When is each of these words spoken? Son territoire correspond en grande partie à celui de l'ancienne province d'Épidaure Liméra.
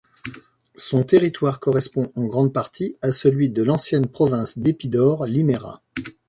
Son 0.77 1.03
territoire 1.03 1.59
correspond 1.59 2.11
en 2.15 2.25
grande 2.25 2.51
partie 2.51 2.95
à 3.03 3.11
celui 3.11 3.49
de 3.49 3.61
l'ancienne 3.61 4.07
province 4.07 4.57
d'Épidaure 4.57 5.27
Liméra. 5.27 5.83